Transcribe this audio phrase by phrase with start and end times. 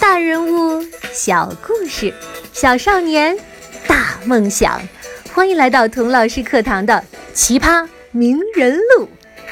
[0.00, 2.12] 大人物，小故事，
[2.54, 3.36] 小少年，
[3.86, 4.80] 大梦想。
[5.34, 6.94] 欢迎来到童老师课堂的
[7.34, 9.04] 《奇葩名人录》。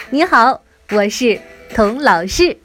[0.08, 1.38] 你好，我是
[1.74, 2.56] 童老师。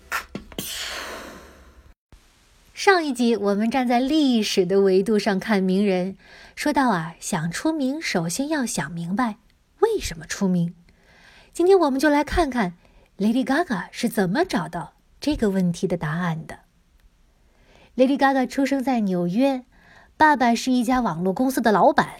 [2.73, 6.15] 上一集我们站在历史的维度上看名人，
[6.55, 9.35] 说到啊，想出名，首先要想明白
[9.79, 10.73] 为什么出名。
[11.51, 12.75] 今天我们就来看看
[13.17, 16.62] Lady Gaga 是怎么找到这个问题的答案的。
[17.95, 19.65] Lady Gaga 出生在纽约，
[20.17, 22.13] 爸爸是一家网络公司的老板，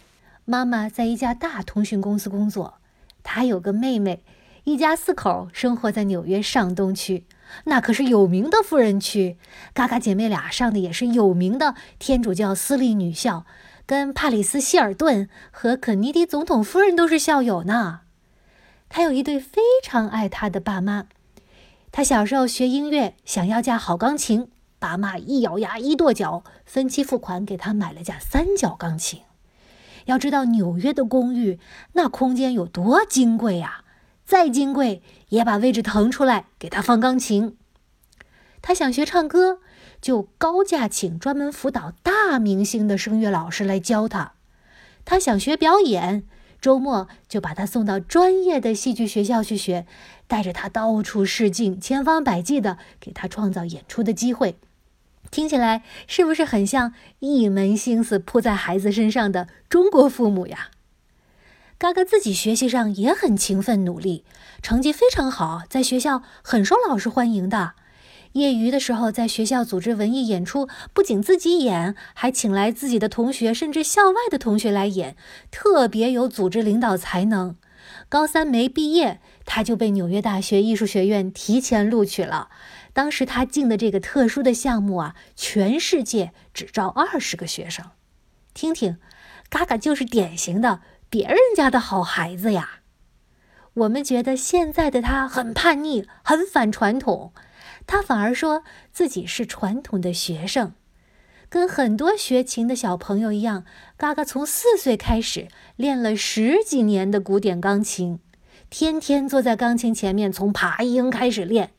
[0.45, 2.75] 妈妈在一家大通讯公司工作。
[3.23, 4.23] 她有个妹妹，
[4.65, 7.25] 一家四口生活在纽约上东区，
[7.63, 9.37] 那可是有名的富人区。
[9.73, 13.47] Gaga 姐妹俩上的也是有名的天主教私立女校，
[13.87, 18.01] 跟帕里斯希尔顿和肯尼迪总统夫人都是校友呢。
[18.89, 21.07] 她有一对非常爱她的爸妈。
[21.91, 24.49] 她小时候学音乐，想要架好钢琴。
[24.83, 29.21] 爸妈一咬牙一跺脚，分期付款给他买了架三角钢琴。
[30.07, 31.57] 要知道纽约的公寓
[31.93, 33.85] 那空间有多金贵呀，
[34.25, 37.55] 再金贵也把位置腾出来给他放钢琴。
[38.61, 39.59] 他想学唱歌，
[40.01, 44.33] 就高价请专门辅导大明星的声乐老师来教他。
[45.05, 46.25] 他想学表演，
[46.59, 49.85] 周末就把他送到专业的戏剧学校去学，
[50.27, 54.57] 带着他到处试镜，千方百计的给他创造演出的机会。
[55.31, 60.69] 听起来是不是很像一门心思扑在孩子身上的中国父母呀？
[61.79, 64.23] 嘎嘎自己学习上也很勤奋努力，
[64.61, 67.73] 成绩非常好，在学校很受老师欢迎的。
[68.33, 75.15] 业余的时候，在学校组织文艺演出，不仅自己演，还请来自己的同学，甚至校外的同学来演，
[75.51, 77.55] 特别有组织领导才能。
[78.07, 82.49] 高三没毕业，他就被纽约大学艺术学院提前录取了。
[82.93, 87.91] 当时他进的这个特殊的项目啊，全世界只招二十个学生。
[88.53, 88.97] 听听，
[89.49, 92.81] 嘎嘎就是典型的别人家的好孩子呀。
[93.73, 97.33] 我们觉得现在的他很叛逆，很反传统，
[97.87, 100.73] 他反而说自己是传统的学生。
[101.49, 103.65] 跟很多学琴的小朋友一样，
[103.97, 108.19] 嘎嘎从四岁开始练了十几年的古典钢琴，
[108.69, 111.71] 天天坐在钢琴前面，从爬音开始练。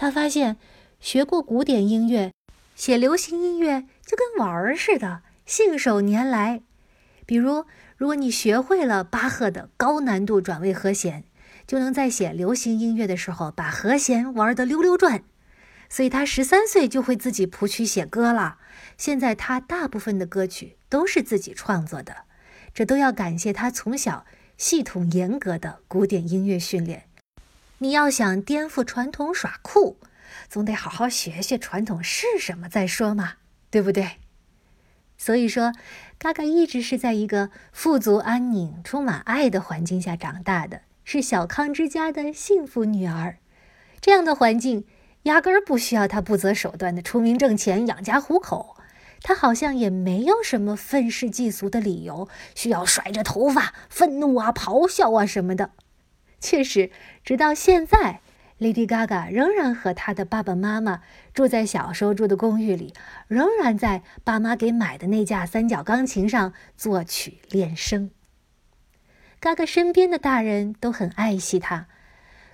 [0.00, 0.56] 他发现，
[1.00, 2.30] 学过古典音乐，
[2.76, 6.62] 写流行音乐就跟玩儿似的，信手拈来。
[7.26, 7.64] 比如，
[7.96, 11.24] 如果你学会了巴赫的高难度转位和弦，
[11.66, 15.24] 就能在写流行音乐的时候把和弦玩得溜溜转。
[15.88, 18.58] 所以他十三岁就会自己谱曲写歌了。
[18.96, 22.18] 现在他大部分的歌曲都是自己创作的，
[22.72, 24.24] 这都要感谢他从小
[24.56, 27.07] 系统严格的古典音乐训练。
[27.78, 29.98] 你要想颠覆传统耍酷，
[30.48, 33.34] 总得好好学学传统是什么再说嘛，
[33.70, 34.16] 对不对？
[35.16, 35.72] 所以说，
[36.18, 43.38] 嘎嘎一直是在一个富足、安宁、充满爱的环境下长大的，是小康之家的幸福女儿。
[44.00, 44.84] 这样的环境
[45.22, 48.76] 压根儿不需要她不择手段的出名挣钱养家糊口，
[49.22, 55.70] 她好像也没有什么愤世嫉俗的理由，需要甩着头发愤怒啊、咆哮啊什么的。
[56.40, 56.90] 确实，
[57.24, 58.20] 直到现在
[58.60, 61.02] ，Lady Gaga 仍然和她的爸爸妈妈
[61.34, 62.94] 住在小时候住的公寓里，
[63.26, 68.10] 仍然在爸妈给买的那架三角钢琴上作曲练声。
[69.40, 71.86] Gaga 身边的大人都很爱惜她，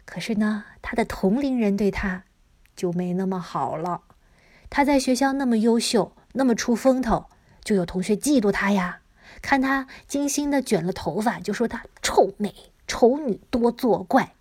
[0.04, 2.24] 可是呢，她的同龄人对她
[2.76, 4.02] 就没那么好了。
[4.68, 7.26] 她在学校那么优秀，那么出风头，
[7.62, 9.00] 就有同学嫉妒她呀。
[9.40, 12.54] 看她精心的卷了头发，就说她臭美。
[12.86, 14.34] 丑女多作怪，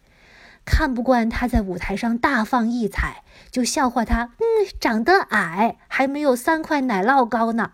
[0.65, 4.45] 看不惯她在舞台上大放异彩，就笑话她，嗯，
[4.79, 7.73] 长得矮，还没有三块奶酪高呢。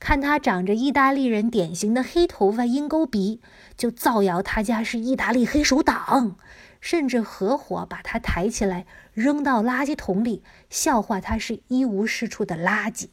[0.00, 3.40] 看她长着意大利人典型的黑头发、鹰钩鼻，
[3.76, 6.36] 就造谣她家是意大利黑手党，
[6.80, 13.08] 甚至合伙把她抬起来扔到垃圾桶里，笑话她是一无是处的垃圾。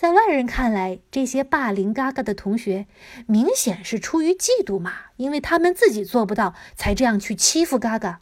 [0.00, 2.86] 在外人看来，这些霸凌嘎嘎的同学，
[3.26, 8.20] 明显是出于嫉妒嘛，因为他们自己做不到，才这样去欺负嘎嘎。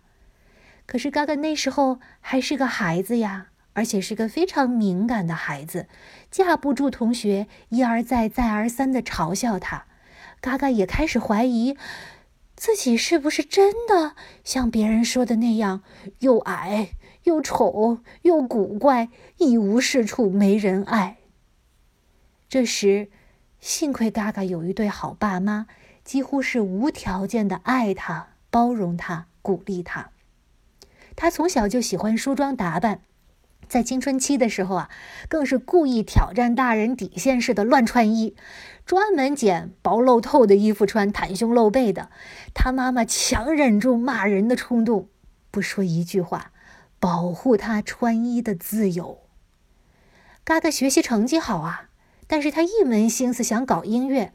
[0.86, 5.86] 可是嘎嘎那时候还是个孩子呀，而且是个非常敏感的孩子，
[6.32, 9.84] 架不住同学一而再、再而三的嘲笑他。
[10.40, 11.76] 嘎嘎也开始怀疑，
[12.56, 15.84] 自己是不是真的像别人说的那样，
[16.18, 16.88] 又矮
[17.22, 21.17] 又丑又古怪，一无是处，没人爱。
[22.48, 23.10] 这时，
[23.60, 25.66] 幸亏嘎嘎有一对好爸妈，
[26.02, 30.10] 几乎是无条件的爱他、包容他、鼓励他。
[31.14, 33.02] 他从小就喜欢梳妆打扮，
[33.68, 34.90] 在青春期的时候啊，
[35.28, 38.34] 更是故意挑战大人底线似的乱穿衣，
[38.86, 42.08] 专门捡薄露透的衣服穿，袒胸露背的。
[42.54, 45.08] 他妈妈强忍住骂人的冲动，
[45.50, 46.52] 不说一句话，
[46.98, 49.18] 保护他穿衣的自由。
[50.44, 51.87] 嘎嘎学习成绩好啊，
[52.28, 54.32] 但是他一门心思想搞音乐。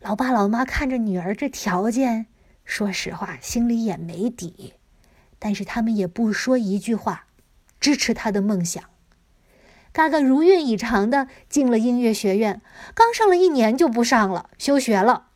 [0.00, 2.26] 老爸老妈看着女儿这条件，
[2.64, 4.72] 说实话心里也没底，
[5.38, 7.26] 但是他们也不说一句话。
[7.78, 8.84] 支持他的梦想，
[9.92, 12.62] 嘎嘎如愿以偿的进了音乐学院，
[12.94, 15.26] 刚上了一年就不上了，休学了。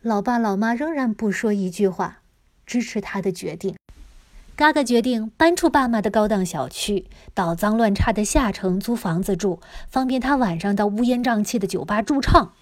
[0.00, 2.22] 老爸老妈仍然不说一句话，
[2.64, 3.74] 支持他的决定。
[4.60, 9.58] 嘎嘎决定搬出爸妈的高档小区，到脏乱差的下城租房子住，
[9.88, 12.52] 方便他晚上到乌烟瘴气的酒吧驻唱。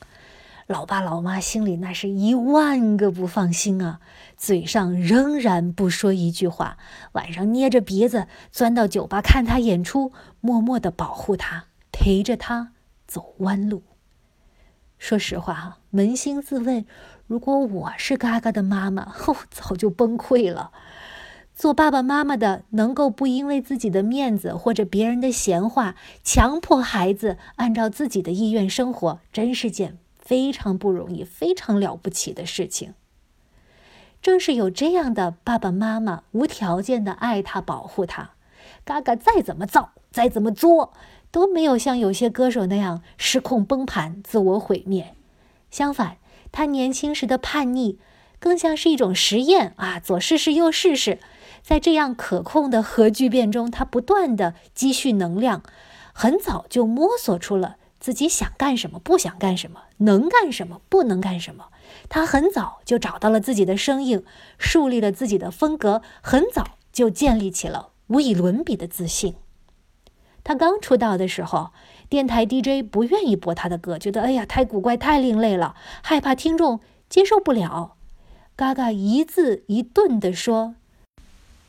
[0.68, 3.98] 老爸老妈心里那是一万个不放心啊，
[4.36, 6.78] 嘴上仍然不说一句话，
[7.14, 12.74] 晚上捏着鼻子钻到酒吧看他演出，默默的保护他，陪着他
[13.08, 13.82] 走弯路。
[15.00, 16.86] 说实话哈，扪心自问，
[17.26, 20.70] 如果我是嘎嘎的妈妈， 哦，早就崩溃了。
[21.58, 29.98] 做爸爸妈妈的能够不因为自己的面子或者别人的闲话，强迫孩子按照自己的意愿生活，真是件。
[30.20, 32.94] 非常不容易，非常了不起的事情。
[34.22, 38.30] 正是有这样的爸爸妈妈，无条件的爱他、保护他，
[38.84, 40.92] 嘎嘎再怎么造、再怎么作，
[41.32, 45.16] 都没有像有些歌手那样失控崩盘、自我毁灭。
[45.72, 46.18] 相反，
[46.52, 47.98] 他年轻时的叛逆，
[48.38, 51.18] 更像是一种实验啊，左试试右试试，
[51.68, 55.62] 在这样可控的核聚变中，他不断的积蓄能量，
[56.14, 57.76] 很早就摸索出了。
[58.00, 61.66] 自己想干什么，不想干什么，能干什么，不能干什么。
[62.08, 64.24] 他很早就找到了自己的声音，
[64.56, 69.34] 树立了自己的风格，很早就建立起了无以伦比的自信。
[70.42, 71.72] 他刚出道的时候，
[72.08, 76.80] 电台 DJ 不愿意播他的歌，觉得哎呀太古怪、太另类了，害怕听众
[77.10, 77.96] 接受不了。
[78.56, 80.76] 嘎嘎一字一顿地说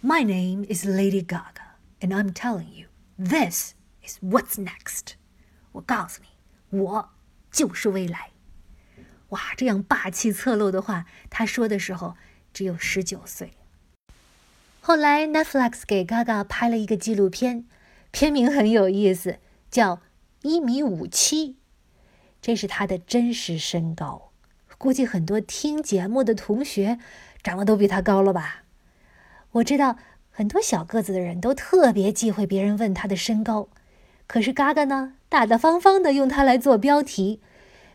[0.02, 2.88] ：“My name is Lady Gaga, and I'm telling you,
[3.18, 5.16] this is what's next.”
[5.74, 7.10] 我告诉你，我
[7.52, 8.32] 就是未来。
[9.30, 12.16] 哇，这样霸气侧漏的话，他说的时候
[12.54, 13.54] 只有十九岁。
[14.82, 17.66] 后来 Netflix 给 Gaga 拍了一个纪录片，
[18.12, 19.98] 片名很有意思，叫
[20.42, 21.50] 《一米五七》，
[22.42, 24.32] 这是他的真实身高。
[24.78, 26.98] 估计很多听节目的同学
[27.44, 28.64] 长得都比他高了吧？
[29.54, 29.98] 我知道
[30.30, 33.70] 很多小个子的人都特别忌讳别人问他的身高。
[34.28, 37.42] 可是嘎嘎呢，大大方方的用它来做标题，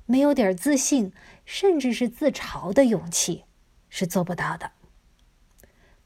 [0.05, 1.13] 没有点自信，
[1.45, 3.45] 甚至是自嘲的勇气，
[3.89, 4.73] 是做不到的。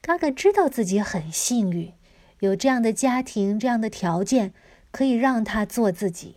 [0.01, 1.93] 嘎嘎知道自己很幸运，
[2.41, 4.53] 有这样的家庭、这样的条件，
[4.91, 6.35] 可以让他做自己。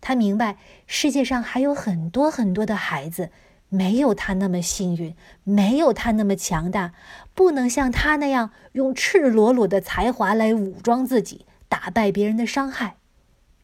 [0.00, 0.56] 他明白
[0.86, 3.30] 世界上还有很多很多的孩子，
[3.72, 6.92] 没有他那么幸运，没有他那么强大，
[7.34, 12.96] 不能像他那样用赤裸裸的才华来武装自己，打败别人的伤害。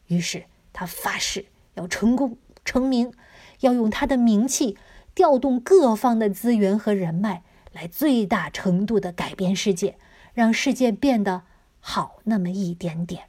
[0.07, 1.45] 于是他发誓
[1.75, 3.13] 要成功成名，
[3.59, 4.79] 要用他的名气
[5.13, 9.99] 调动各方的资源和人脉，来最大程度的改变世界，
[10.33, 11.43] 让世界变得
[11.79, 13.25] 好那么一点点。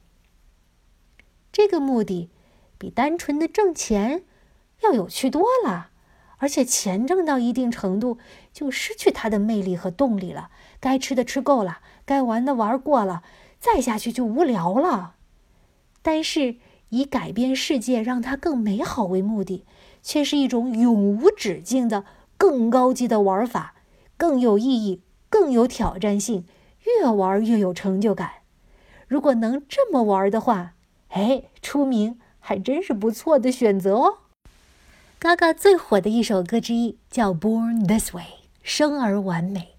[1.51, 2.31] 这个目的
[2.79, 4.23] 比单纯的挣钱
[4.81, 5.90] 要有趣多了，
[6.41, 8.17] 而且钱挣到一定程度
[8.51, 10.49] 就失去它的魅力和动力了。
[10.81, 13.23] 该吃的吃够了，该玩的玩过了，
[13.59, 15.15] 再下去就无聊了。
[16.01, 16.57] 但是。
[16.93, 19.63] 以改变世界，让它更美好为目的，
[20.03, 22.03] 却是一种永无止境的
[22.35, 23.75] 更高级的玩法，
[24.17, 26.43] 更有意义，更有挑战性，
[26.83, 28.29] 越玩越有成就感。
[29.07, 30.73] 如果能这么玩的话，
[31.07, 34.17] 哎，出名还真是不错的选择哦。
[35.21, 38.23] Gaga 最火的一首歌之一叫《Born This Way》，
[38.63, 39.75] 生而完美。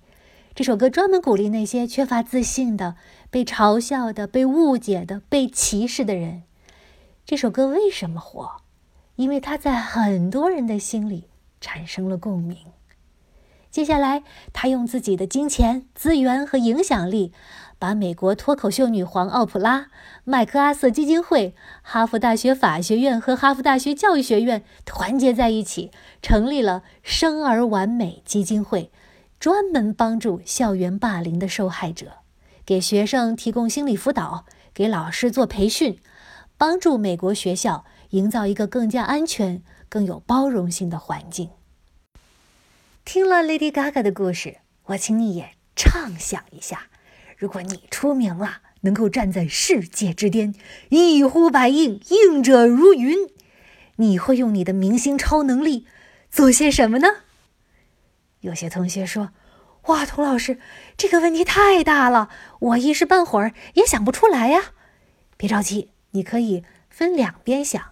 [0.54, 2.94] 这首歌专门鼓励那些缺乏自信的、
[3.28, 6.44] 被嘲笑的、被误解的、被歧视的人。
[7.26, 8.52] 这首歌为什么火？
[9.16, 11.24] 因为它在很多人的心里
[11.60, 12.58] 产生了共鸣。
[13.72, 17.32] 接下来，他用自己的金钱、资源和影响力，
[17.78, 19.86] 把美国脱口秀女皇奥普拉、
[20.24, 28.92] 麦克阿瑟基金会、哈佛大学法学院和哈佛大学教育学院团结在一起，成立了生而完美基金会，
[29.40, 32.18] 专门帮助校园霸凌的受害者，
[32.66, 35.98] 给学生提供心理辅导，给老师做培训。
[36.58, 41.48] 帮助美国学校营造一个更加安全、更有包容性的环境。
[43.04, 46.86] 听了 Lady Gaga 的故事，我请你也畅想一下：
[47.36, 50.54] 如果你出名了，能够站在世界之巅，
[50.88, 53.28] 一呼百应，应者如云。
[53.96, 55.86] 你会用你的明星超能力
[56.30, 57.08] 做些什么呢？
[58.40, 59.30] 有些同学说
[59.86, 60.58] ：“哇，童老师，
[60.96, 62.30] 这个问题太大了，
[62.60, 64.72] 我一时半会儿也想不出来呀。”
[65.36, 67.91] 别着急，你可以分两边想，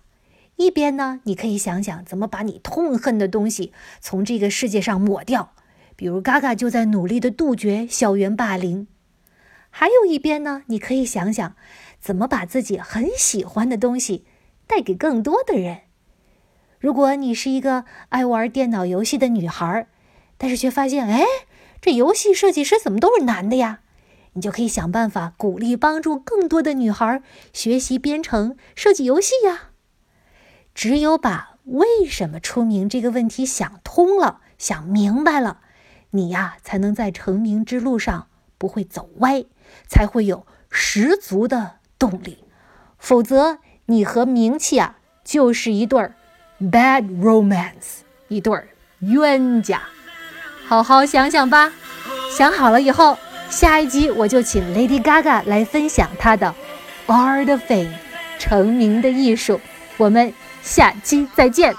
[0.61, 5.55] 一边呢，你可以想想怎么把你痛恨的东西从这个世界上抹掉，
[5.97, 8.87] 比如嘎嘎就在努力的杜绝校园霸凌；
[9.71, 11.57] 还有一边呢，你可以想想
[11.99, 14.27] 怎么把自己很喜欢的东西
[14.67, 15.79] 带给更多的人。
[16.79, 19.87] 如果你是一个爱玩电脑游戏的女孩，
[20.37, 21.25] 但是却发现，哎，
[21.81, 23.81] 这游戏设计师怎么都是男的呀？
[24.35, 27.23] 你就可以想办法鼓励帮助更多的女孩
[27.55, 29.70] 学习编程、设计游戏呀。
[30.75, 35.59] 只有把为什么出名这个问题想通了、想明白了，
[36.11, 39.45] 你呀才能在成名之路上不会走歪，
[39.87, 42.45] 才会有十足的动力。
[42.99, 46.15] 否则，你和名气啊就是一对儿。
[46.61, 49.83] Bad romance，一对儿冤家，
[50.67, 51.73] 好好想想吧。
[52.31, 53.17] 想好了以后，
[53.49, 56.55] 下一集我就请 Lady Gaga 来分享她的
[57.13, 57.89] 《Art of Fame》
[58.39, 59.61] 成名的艺术。
[59.97, 61.75] 我们下期再见。